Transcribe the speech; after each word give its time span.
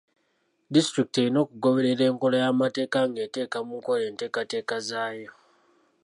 Disitulikiti 0.73 1.17
erina 1.21 1.39
okugoberera 1.45 2.03
enkola 2.09 2.35
y'amateeka 2.43 2.99
ng'eteeka 3.09 3.57
mu 3.67 3.73
nkola 3.79 4.03
enteekateeka 4.11 4.75
zaayo. 4.89 5.31